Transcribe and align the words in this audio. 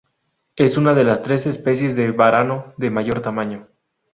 Es 0.55 0.77
una 0.77 0.95
de 0.95 1.03
las 1.03 1.21
tres 1.21 1.45
especies 1.45 1.95
de 1.95 2.09
varano 2.09 2.73
de 2.77 2.89
mayor 2.89 3.21
tamaño. 3.21 3.67